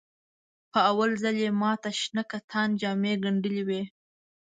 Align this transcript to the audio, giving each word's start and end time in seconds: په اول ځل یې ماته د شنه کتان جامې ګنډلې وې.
په 0.71 0.79
اول 0.91 1.11
ځل 1.23 1.35
یې 1.43 1.49
ماته 1.61 1.89
د 1.93 1.95
شنه 1.99 2.23
کتان 2.31 2.69
جامې 2.81 3.13
ګنډلې 3.23 3.61
وې. 3.67 3.81